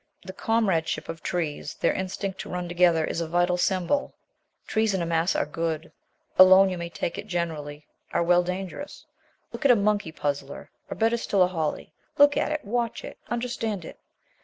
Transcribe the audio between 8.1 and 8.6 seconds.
are well,